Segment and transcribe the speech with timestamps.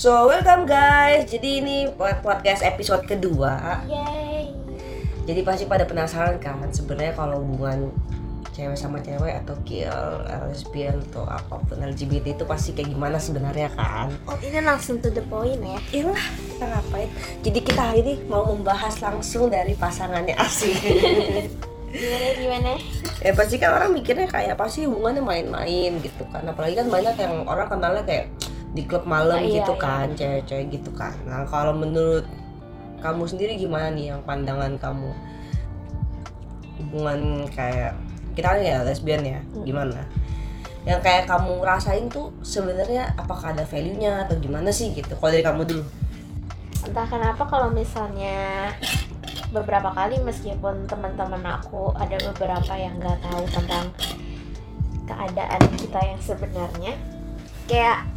[0.00, 1.28] So welcome guys.
[1.28, 1.84] Jadi ini
[2.24, 3.84] podcast episode kedua.
[3.84, 4.48] Yay.
[5.28, 7.92] Jadi pasti pada penasaran kan sebenarnya kalau hubungan
[8.56, 13.68] cewek sama cewek atau kill lesbian atau apa pun LGBT itu pasti kayak gimana sebenarnya
[13.76, 14.08] kan?
[14.24, 15.76] Oh ini langsung to the point ya?
[15.92, 17.10] Iyalah kita ngapain?
[17.44, 20.80] Jadi kita hari ini mau membahas langsung dari pasangannya asli.
[21.92, 22.72] Gimana gimana?
[23.20, 27.44] ya pasti kan orang mikirnya kayak pasti hubungannya main-main gitu kan apalagi kan banyak yang
[27.44, 28.32] orang kenalnya kayak
[28.70, 29.82] di klub malam iya, gitu iya.
[29.82, 32.26] kan cewek-cewek gitu kan nah kalau menurut
[33.00, 35.10] kamu sendiri gimana nih yang pandangan kamu
[36.80, 37.96] hubungan kayak
[38.36, 39.64] kita kan ya lesbian ya Hmm.
[39.66, 40.00] gimana
[40.88, 45.44] yang kayak kamu rasain tuh sebenarnya apakah ada value-nya atau gimana sih gitu kalau dari
[45.44, 45.84] kamu dulu
[46.80, 48.72] Entah kenapa kalau misalnya
[49.52, 53.92] beberapa kali meskipun teman-teman aku ada beberapa yang nggak tahu tentang
[55.04, 56.94] keadaan kita yang sebenarnya
[57.68, 58.08] kayak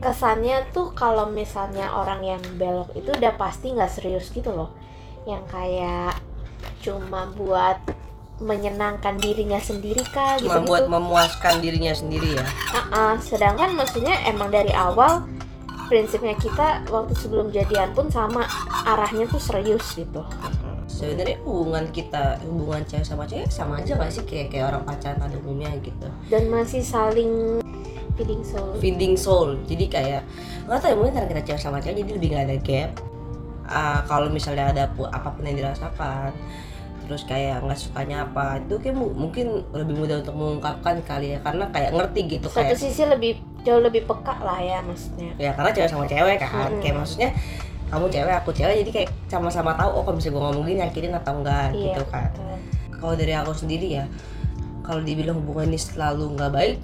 [0.00, 4.72] kesannya tuh kalau misalnya orang yang belok itu udah pasti nggak serius gitu loh.
[5.28, 6.16] Yang kayak
[6.80, 7.76] cuma buat
[8.40, 12.46] menyenangkan dirinya sendiri kah gitu cuma buat memuaskan dirinya sendiri ya?
[12.72, 15.28] Uh-uh, sedangkan maksudnya emang dari awal
[15.92, 18.48] prinsipnya kita waktu sebelum jadian pun sama
[18.88, 20.24] arahnya tuh serius gitu.
[20.90, 24.24] sebenarnya hubungan kita hubungan cewek sama cewek sama aja gak sih?
[24.26, 26.08] Kayak kayak orang pacaran pada umumnya gitu.
[26.32, 27.62] Dan masih saling
[28.20, 28.68] feeding soul.
[28.76, 30.22] feeding soul jadi kayak
[30.64, 32.90] nggak tahu ya mungkin karena kita cewek sama cewek jadi lebih nggak ada gap
[33.64, 36.34] Ah, kalau misalnya ada pu- apa pun yang dirasakan
[37.00, 41.38] terus kayak nggak sukanya apa itu kayak mu- mungkin lebih mudah untuk mengungkapkan kali ya
[41.40, 45.30] karena kayak ngerti gitu Satu kayak sisi lebih jauh lebih peka lah ya maksudnya.
[45.36, 46.82] ya karena cewek sama cewek kan Mm-mm.
[46.82, 47.30] kayak maksudnya
[47.86, 51.12] kamu cewek aku cewek jadi kayak sama-sama tahu oh kalau bisa gue ngomong gini yakirin
[51.12, 51.82] atau enggak Iya.
[51.88, 52.30] gitu kan
[52.92, 54.04] kalau dari aku sendiri ya
[54.80, 56.76] kalau dibilang hubungan ini selalu nggak baik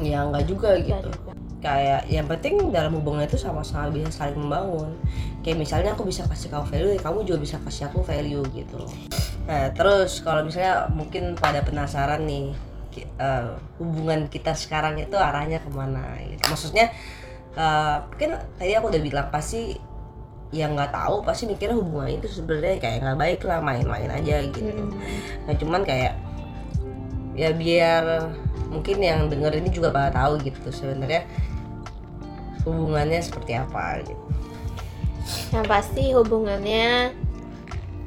[0.00, 1.32] ya nggak juga gitu juga.
[1.62, 4.96] kayak yang penting dalam hubungan itu sama-sama bisa saling membangun
[5.44, 8.82] kayak misalnya aku bisa kasih kamu value kamu juga bisa kasih aku value gitu
[9.44, 12.54] nah terus kalau misalnya mungkin pada penasaran nih
[12.98, 13.48] eh,
[13.78, 16.42] hubungan kita sekarang itu arahnya ke mana gitu.
[16.48, 16.86] maksudnya
[17.54, 19.76] eh, mungkin tadi aku udah bilang pasti
[20.52, 24.84] yang nggak tahu pasti mikirnya hubungan itu sebenarnya kayak nggak baik lah main-main aja gitu.
[25.48, 26.12] Nah cuman kayak
[27.32, 28.28] ya biar
[28.72, 31.28] mungkin yang denger ini juga pada tahu gitu sebenarnya
[32.64, 34.24] hubungannya seperti apa gitu.
[35.52, 37.12] Yang pasti hubungannya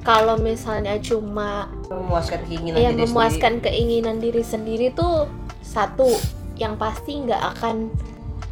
[0.05, 5.29] kalau misalnya cuma Memuaskan keinginan yang diri memuaskan keinginan diri sendiri tuh
[5.61, 6.09] satu
[6.57, 7.93] yang pasti nggak akan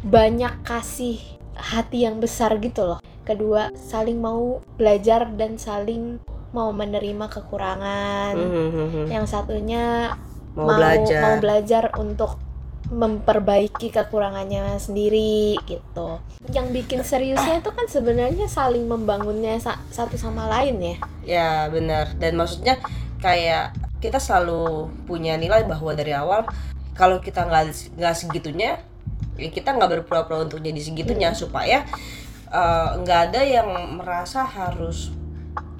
[0.04, 1.16] banyak kasih
[1.56, 6.20] hati yang besar gitu loh kedua saling mau belajar dan saling
[6.54, 8.46] mau menerima kekurangan sendiri.
[8.70, 10.14] Mhm, yang satunya
[10.54, 11.20] mau, belajar.
[11.22, 12.38] mau belajar untuk
[12.84, 16.20] memperbaiki kekurangannya sendiri gitu
[16.52, 22.12] yang bikin seriusnya itu kan sebenarnya saling membangunnya sa- satu sama lain ya Ya benar
[22.20, 22.76] dan maksudnya
[23.24, 23.72] kayak
[24.04, 26.44] kita selalu punya nilai bahwa dari awal
[26.92, 28.84] kalau kita nggak nggak segitunya
[29.40, 31.88] ya kita nggak berpura-pura untuk jadi segitunya supaya
[32.52, 35.10] eh, nggak ada yang merasa harus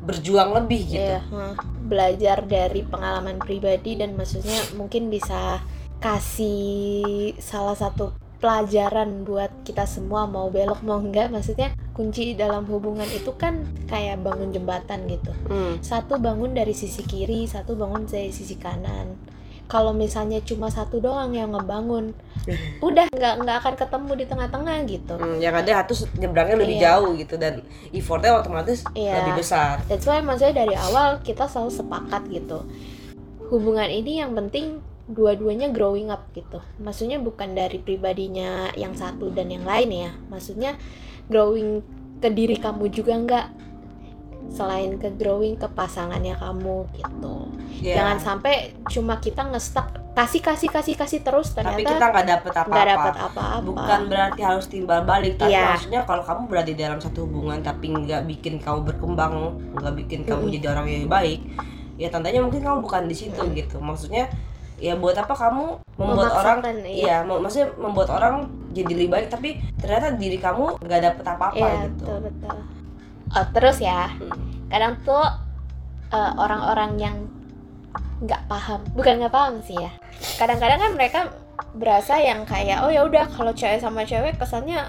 [0.04, 1.00] berjuang lebih gitu.
[1.00, 1.52] Iya, hmm.
[1.84, 5.60] Belajar dari pengalaman pribadi dan maksudnya mungkin bisa
[6.00, 8.12] kasih salah satu
[8.44, 11.32] pelajaran buat kita semua mau belok mau enggak.
[11.32, 15.32] Maksudnya kunci dalam hubungan itu kan kayak bangun jembatan gitu.
[15.48, 15.80] Hmm.
[15.80, 19.16] satu bangun dari sisi kiri satu bangun dari sisi kanan
[19.64, 22.12] kalau misalnya cuma satu doang yang ngebangun
[22.78, 26.84] udah nggak nggak akan ketemu di tengah-tengah gitu Hmm, yang ada harus nyebrangnya lebih Iya.
[26.92, 29.24] jauh gitu dan effortnya otomatis Iya.
[29.24, 29.80] lebih besar.
[29.88, 32.68] That's why maksudnya dari awal kita selalu sepakat gitu.
[33.48, 36.60] Hubungan ini yang penting dua-duanya growing up gitu.
[36.76, 40.10] Maksudnya bukan dari pribadinya yang satu dan yang lain ya.
[40.28, 40.76] Maksudnya
[41.28, 41.80] growing
[42.20, 43.46] ke diri kamu juga enggak
[44.48, 47.36] selain ke growing ke pasangannya kamu gitu.
[47.80, 47.98] Ya.
[47.98, 48.54] Jangan sampai
[48.86, 53.10] cuma kita ngestak kasih kasih kasih kasih terus Tapi kita ternyata nggak dapet nggak apa-apa.
[53.10, 53.46] apa-apa.
[53.62, 55.74] Bukan berarti harus timbal balik, tapi Iya.
[55.74, 59.34] maksudnya kalau kamu berada di dalam satu hubungan tapi nggak bikin kamu berkembang,
[59.74, 60.54] nggak bikin kamu Mm-mm.
[60.54, 61.40] jadi orang yang baik,
[61.96, 63.76] ya tandanya mungkin kamu bukan di situ gitu.
[63.76, 64.30] Maksudnya
[64.76, 66.94] ya buat apa kamu membuat orang Memaksakan, iya.
[66.94, 68.34] iya, mau- maksudnya membuat orang
[68.70, 72.06] jadi lebih baik tapi ternyata diri kamu nggak dapet apa-apa Iya, gitu.
[72.06, 72.56] betul betul.
[73.34, 74.70] Oh, terus ya, Hmm.
[74.70, 75.24] kadang tuh
[76.14, 77.16] eh, orang-orang yang
[78.22, 79.90] nggak paham, bukan nggak paham sih ya.
[80.38, 81.20] Kadang-kadang kan mereka
[81.74, 84.86] berasa yang kayak oh ya udah kalau cewek sama cewek kesannya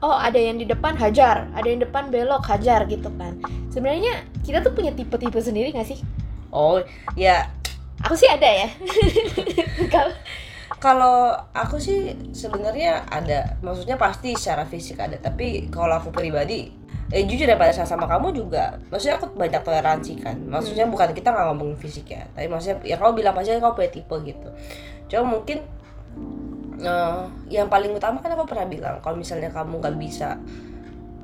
[0.00, 3.36] oh ada yang di depan hajar, ada yang depan belok hajar gitu kan.
[3.68, 6.00] Sebenarnya kita tuh punya tipe-tipe sendiri nggak sih?
[6.52, 6.80] Oh,
[7.16, 7.48] ya
[8.02, 8.66] Aku sih ada ya.
[9.94, 10.10] Kalau
[10.82, 11.16] kalau
[11.54, 16.74] aku sih sebenarnya ada maksudnya pasti secara fisik ada tapi kalau aku pribadi
[17.12, 20.36] eh jujur ya pada saat sama kamu juga maksudnya aku banyak toleransi kan.
[20.48, 23.90] Maksudnya bukan kita nggak ngomongin fisik ya tapi maksudnya ya kamu bilang pasti kamu punya
[23.92, 24.48] tipe gitu.
[25.12, 25.60] Cuma mungkin
[26.80, 27.20] eh,
[27.52, 30.40] yang paling utama kan aku pernah bilang kalau misalnya kamu nggak bisa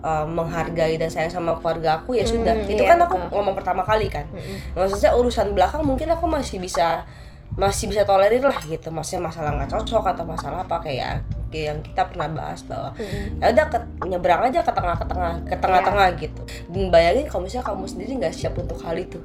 [0.05, 2.52] eh, menghargai dan sayang sama keluarga aku ya sudah.
[2.52, 3.32] Hmm, itu iya, kan aku betul.
[3.40, 4.29] ngomong pertama kali kan.
[4.29, 4.76] Mm-mm.
[4.76, 7.08] maksudnya urusan belakang mungkin aku masih bisa
[7.56, 8.93] masih bisa tolerir lah gitu.
[8.93, 13.38] Maksudnya masalah nggak cocok atau masalah apa kayak kayak yang kita pernah bahas bahwa Mm-mm.
[13.38, 16.40] ya udah ke- nyebrang aja ke tengah ke tengah ke tengah-tengah gitu.
[16.66, 19.18] Dan bayangin kalau misalnya kamu sendiri nggak siap untuk hal itu.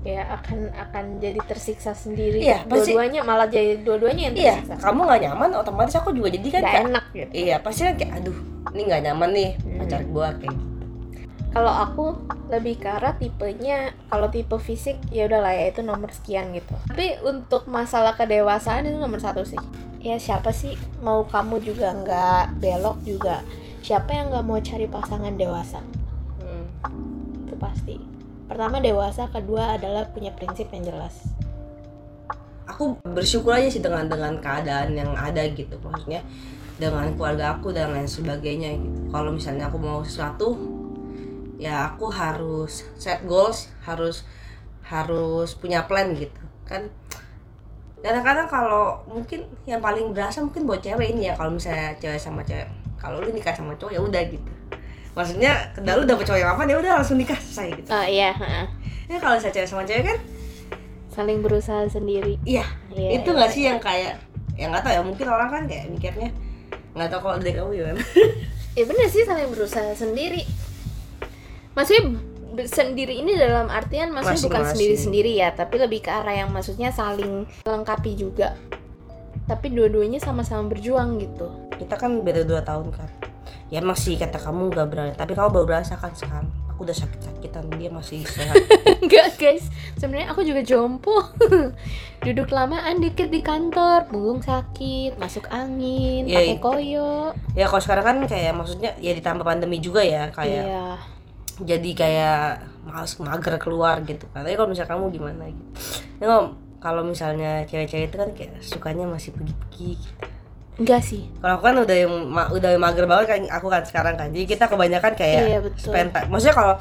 [0.00, 2.38] Ya akan akan jadi tersiksa sendiri.
[2.40, 4.80] Iya, pasti- dua-duanya malah jadi dua-duanya yang iya tersiksa.
[4.80, 7.30] kamu nggak nyaman otomatis aku juga jadi kan nggak kayak, enak gitu.
[7.36, 8.38] Iya pasti kan kayak aduh
[8.68, 9.78] ini nggak nyaman nih Hmm.
[9.78, 10.64] pacar gua kayak gitu.
[11.48, 12.04] kalau aku
[12.46, 16.76] lebih ke arah tipenya kalau tipe fisik ya udahlah ya itu nomor sekian gitu.
[16.86, 19.58] Tapi untuk masalah kedewasaan itu nomor satu sih
[19.98, 20.78] ya siapa sih?
[21.02, 23.42] Mau kamu juga nggak belok juga.
[23.82, 25.80] Siapa yang nggak mau cari pasangan dewasa?
[26.42, 26.66] Hmm.
[27.46, 27.96] itu pasti.
[28.48, 31.28] Pertama dewasa kedua adalah punya prinsip yang jelas.
[32.68, 35.76] Aku bersyukur aja sih dengan dengan keadaan yang ada gitu.
[35.82, 36.22] Maksudnya
[36.78, 39.10] dengan keluarga aku dan lain sebagainya gitu.
[39.10, 40.56] Kalau misalnya aku mau sesuatu
[41.58, 44.22] ya aku harus set goals harus
[44.86, 46.40] harus punya plan gitu.
[46.64, 46.88] Kan
[47.98, 52.46] kadang-kadang kalau mungkin yang paling berasa mungkin buat cewek ini ya kalau misalnya cewek sama
[52.46, 54.50] cewek kalau lu nikah sama cowok ya udah gitu.
[55.14, 57.88] Maksudnya kedal lu dapet cowok yang apa ya udah langsung nikah selesai gitu.
[57.90, 58.64] Oh iya heeh.
[59.08, 60.18] ya kalau misalnya cewek sama cewek kan
[61.10, 62.38] saling berusaha sendiri.
[62.46, 62.62] Iya
[62.94, 63.36] Iya, itu iya.
[63.38, 64.14] nggak sih yang kayak
[64.54, 66.30] yang nggak tahu ya mungkin orang kan kayak mikirnya
[66.94, 68.02] nggak tahu kalau dari kamu gimana
[68.74, 70.42] ya bener sih saling berusaha sendiri.
[71.74, 72.14] Maksudnya
[72.66, 74.72] sendiri ini dalam artian maksudnya bukan Masing-masing.
[74.74, 78.58] sendiri-sendiri ya tapi lebih ke arah yang maksudnya saling melengkapi juga.
[79.48, 81.48] Tapi dua-duanya sama-sama berjuang gitu.
[81.78, 83.08] Kita kan beda dua tahun kan.
[83.68, 85.12] Ya emang sih kata kamu nggak berani.
[85.16, 86.48] Tapi kamu baru merasakan sekarang.
[86.72, 88.54] Aku udah sakit-sakitan dia masih sehat.
[89.04, 89.72] Enggak guys.
[89.96, 91.16] Sebenarnya aku juga jompo.
[92.24, 97.32] Duduk lamaan dikit di kantor punggung sakit masuk angin Iya, pakai koyo.
[97.56, 100.86] Ya kalau sekarang kan kayak maksudnya ya ditambah pandemi juga ya kayak iya
[101.62, 102.40] jadi kayak
[102.86, 104.24] males mager keluar gitu.
[104.30, 105.70] Kan tapi kalau misalnya kamu gimana gitu.
[106.18, 106.26] Ya,
[106.78, 110.26] kalau misalnya cewek-cewek itu kan kayak sukanya masih pergi-pergi gitu.
[110.78, 111.26] enggak sih.
[111.42, 114.30] Kalau aku kan udah yang ma- udah yang mager banget kan aku kan sekarang kan.
[114.30, 115.90] Jadi kita kebanyakan kayak Iya, betul.
[115.90, 116.30] spend time.
[116.30, 116.74] Maksudnya kalau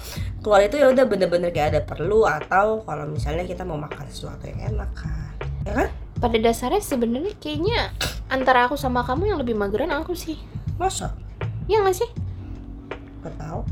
[0.45, 4.45] keluar itu ya udah bener-bener kayak ada perlu atau kalau misalnya kita mau makan sesuatu
[4.45, 5.33] yang enak kan.
[5.65, 5.88] Ya kan?
[6.21, 7.89] Pada dasarnya sebenarnya kayaknya
[8.30, 10.38] antara aku sama kamu yang lebih mageran aku sih.
[10.77, 11.18] Masa?
[11.65, 12.09] Ya nggak sih?
[13.25, 13.65] Gak tahu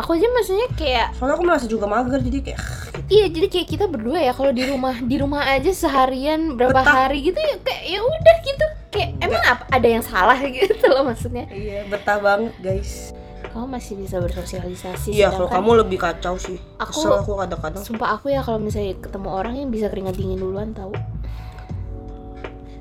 [0.00, 2.98] aku aja maksudnya kayak soalnya aku merasa juga mager jadi kayak gitu.
[3.08, 6.94] iya jadi kayak kita berdua ya kalau di rumah di rumah aja seharian berapa Betah.
[7.04, 8.66] hari gitu ya kayak ya udah gitu.
[8.90, 11.46] Kayak emang apa ada yang salah gitu loh maksudnya.
[11.46, 13.14] Iya betah banget guys.
[13.46, 16.58] Kamu masih bisa bersosialisasi iya kalau kamu lebih kacau sih.
[16.76, 17.82] Aku- kesel aku kadang-kadang.
[17.82, 20.90] sumpah aku ya kalau misalnya ketemu orang yang bisa keringat dingin duluan tahu.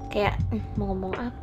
[0.10, 1.38] Kayak "Hmm, mau ngomong apa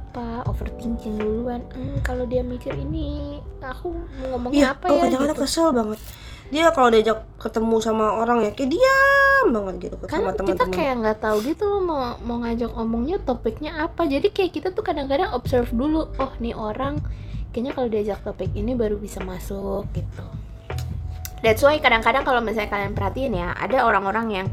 [0.47, 1.61] overthinking duluan.
[1.73, 5.45] "Hmm, kalau dia mikir ini aku mau ngomong iya apa aku ya kadang-kadang gitu.
[5.47, 6.01] kesel banget.
[6.47, 10.75] Dia kalau diajak ketemu sama orang ya kayak diam banget gitu kan sama kita teman-teman.
[10.79, 14.07] kayak nggak tahu gitu loh mau mau ngajak ngomongnya topiknya apa.
[14.07, 17.03] Jadi kayak kita tuh kadang-kadang observe dulu oh nih orang
[17.51, 20.25] kayaknya kalau diajak topik ini baru bisa masuk gitu.
[21.45, 24.49] That's why kadang-kadang kalau misalnya kalian perhatiin ya ada orang-orang yang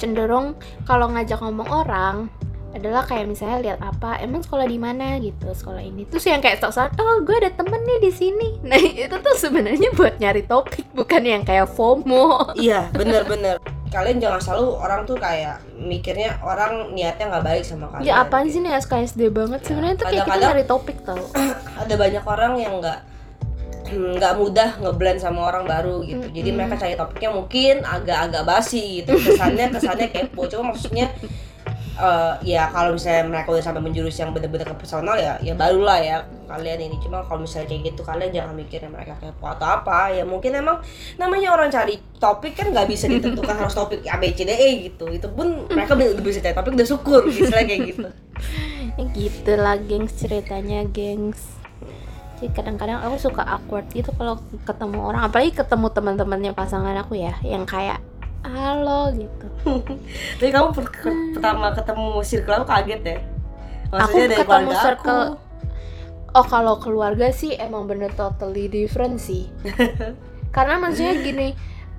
[0.00, 0.56] cenderung
[0.88, 2.32] kalau ngajak ngomong orang
[2.72, 6.60] adalah kayak misalnya lihat apa emang sekolah di mana gitu sekolah ini terus yang kayak
[6.60, 10.88] sok oh gue ada temen nih di sini nah itu tuh sebenarnya buat nyari topik
[10.96, 13.56] bukan yang kayak FOMO Iya, bener-bener.
[13.92, 18.08] Kalian jangan selalu orang tuh kayak mikirnya orang niatnya nggak baik sama kalian.
[18.08, 18.56] Ya apaan gitu.
[18.56, 21.20] sih nih SKSD banget sebenarnya tuh kayak kita nyari topik tau
[21.82, 22.98] Ada banyak orang yang nggak
[24.16, 26.24] nggak mudah ngeblend sama orang baru gitu.
[26.32, 29.12] Jadi mereka cari topiknya mungkin agak-agak basi gitu.
[29.12, 30.48] Kesannya kesannya kepo.
[30.48, 31.12] Cuma maksudnya
[31.98, 35.98] eh, ya kalau misalnya mereka udah sampai menjurus yang bener-bener ke personal ya ya barulah
[36.00, 36.96] ya kalian ini.
[37.00, 40.12] Cuma kalau misalnya kayak gitu kalian jangan mikirnya mereka kepo atau apa.
[40.12, 40.80] Ya mungkin emang
[41.16, 44.68] namanya orang cari topik kan nggak bisa ditentukan harus topik A B C D E
[44.92, 45.08] gitu.
[45.08, 48.08] Itu pun mereka bisa cari topik udah syukur misalnya kayak gitu.
[49.16, 51.62] Gitu lah gengs ceritanya gengs.
[52.42, 55.30] Jadi kadang-kadang aku suka awkward gitu kalau ketemu orang.
[55.30, 58.01] Apalagi ketemu teman-temannya pasangan aku ya yang kayak
[58.42, 59.46] halo gitu.
[60.38, 63.18] Tapi kamu per- ke- pertama ketemu circle aku kaget ya?
[63.92, 65.38] Aku dari ketemu keluarga circle- aku.
[66.32, 69.50] oh kalau keluarga sih emang bener totally different sih.
[70.56, 71.48] Karena maksudnya gini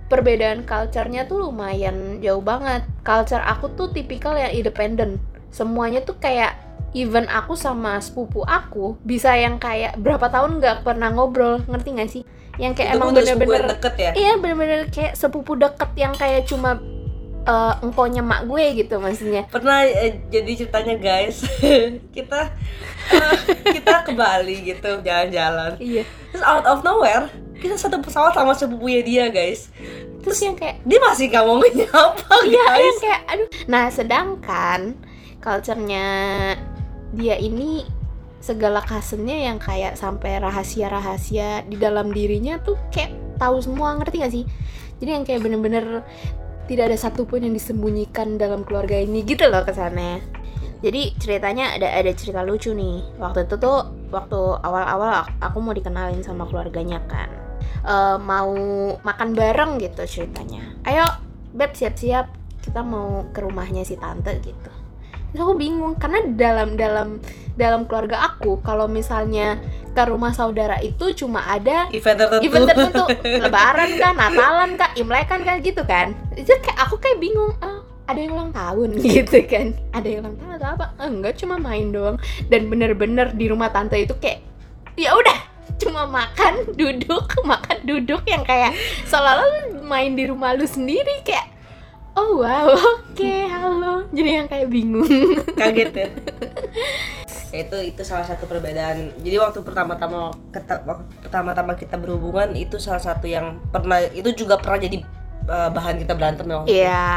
[0.07, 2.85] perbedaan culture-nya tuh lumayan jauh banget.
[3.01, 5.17] Culture aku tuh tipikal yang independen
[5.53, 6.57] semuanya tuh kayak
[6.93, 12.09] even aku sama sepupu aku bisa yang kayak berapa tahun nggak pernah ngobrol ngerti gak
[12.09, 12.23] sih?
[12.61, 14.11] Yang kayak Itu emang bener-bener deket ya?
[14.13, 16.77] Iya bener-bener kayak sepupu deket yang kayak cuma
[17.43, 19.43] eh engkonya mak gue gitu maksudnya.
[19.51, 21.43] Pernah eh, jadi ceritanya guys.
[22.15, 22.39] Kita
[23.11, 23.37] eh,
[23.73, 25.75] kita ke Bali gitu jalan-jalan.
[25.81, 26.07] Iya.
[26.31, 27.27] Terus out of nowhere
[27.59, 29.71] kita satu pesawat sama sepupunya dia guys.
[30.23, 32.79] Terus yang kayak dia masih gak mau nyapa iya guys.
[32.79, 33.49] yang kayak aduh.
[33.67, 34.79] Nah sedangkan
[35.43, 36.07] culture-nya
[37.13, 37.85] dia ini
[38.43, 44.33] segala cousinnya yang kayak sampai rahasia-rahasia di dalam dirinya tuh kayak tahu semua ngerti gak
[44.33, 44.45] sih?
[44.99, 46.03] Jadi yang kayak bener-bener
[46.67, 50.19] tidak ada satupun yang disembunyikan dalam keluarga ini gitu loh kesannya.
[50.83, 53.15] Jadi ceritanya ada ada cerita lucu nih.
[53.15, 57.31] Waktu itu tuh waktu awal-awal aku mau dikenalin sama keluarganya kan.
[57.83, 58.51] Eh, mau
[58.99, 60.75] makan bareng gitu ceritanya.
[60.83, 61.07] Ayo
[61.55, 62.27] beb siap-siap.
[62.63, 64.82] Kita mau ke rumahnya si tante gitu
[65.33, 67.17] terus aku bingung karena dalam dalam
[67.57, 69.57] dalam keluarga aku kalau misalnya
[69.93, 72.45] ke rumah saudara itu cuma ada event tertentu.
[72.49, 73.05] event tertentu.
[73.45, 76.17] Lebaran kan natalan kan imlek kan kan gitu kan.
[76.33, 78.99] Itu kayak aku kayak bingung ah ada yang ulang tahun?
[79.05, 79.77] Gitu kan.
[79.95, 80.85] Ada yang ulang tahun atau apa?
[80.97, 82.17] "Ah, enggak cuma main doang.
[82.51, 84.43] Dan bener-bener di rumah tante itu kayak
[84.97, 85.39] ya udah
[85.79, 88.75] cuma makan duduk makan duduk yang kayak
[89.07, 91.52] seolah-olah lu main di rumah lu sendiri kayak
[92.15, 92.67] oh wow.
[93.09, 94.05] Oke halo.
[94.09, 95.07] Jadi yang kayak bingung.
[95.59, 96.07] Kaget ya?
[97.53, 99.13] Ya, itu itu salah satu perbedaan.
[99.21, 100.33] Jadi waktu pertama-tama
[100.85, 105.05] waktu pertama-tama kita berhubungan itu salah satu yang pernah itu juga pernah jadi
[105.45, 106.77] uh, bahan kita berantem ya waktu itu.
[106.81, 107.09] Iya.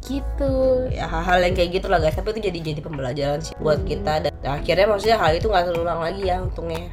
[0.00, 0.54] Gitu.
[0.90, 2.18] Ya hal-hal yang kayak gitu lah guys.
[2.18, 3.86] Tapi itu jadi jadi pembelajaran sih buat Hmm.
[3.86, 4.12] kita.
[4.26, 6.90] Dan akhirnya maksudnya hal itu nggak terulang lagi ya untungnya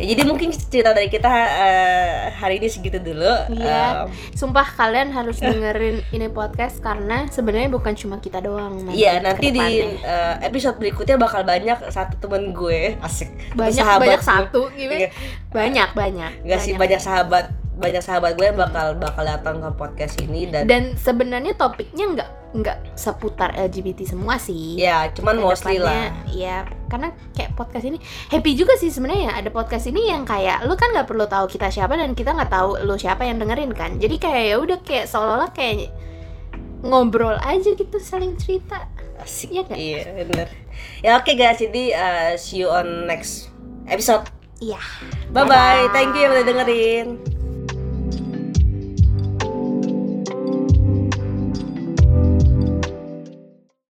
[0.00, 4.06] ya, jadi mungkin cerita dari kita uh, hari ini segitu dulu Iya.
[4.06, 8.88] Um, Sumpah kalian harus dengerin ini podcast karena sebenarnya bukan cuma kita doang.
[8.90, 14.22] Iya nanti di uh, episode berikutnya bakal banyak satu temen gue asik banyak sahabat banyak
[14.24, 14.94] satu gitu.
[15.52, 16.32] Banyak banyak.
[16.46, 20.68] Gak sih banyak sahabat banyak sahabat gue yang bakal bakal datang ke podcast ini dan,
[20.68, 24.74] Dan sebenarnya topiknya nggak nggak seputar LGBT semua sih.
[24.76, 26.26] ya cuman mostly Ke depannya, lah.
[26.28, 26.56] Ya,
[26.86, 30.74] karena kayak podcast ini happy juga sih sebenarnya ya, ada podcast ini yang kayak lu
[30.74, 33.96] kan nggak perlu tahu kita siapa dan kita nggak tahu lu siapa yang dengerin kan.
[33.96, 35.88] Jadi kayak ya udah kayak seolah-olah kayak
[36.82, 38.84] ngobrol aja gitu saling cerita.
[39.20, 39.52] asik.
[39.52, 40.48] Iya iya bener.
[41.04, 41.60] Ya oke guys.
[41.60, 43.48] Jadi uh, see you on next
[43.86, 44.26] episode.
[44.60, 44.76] Iya.
[45.32, 47.39] bye bye thank you yang udah dengerin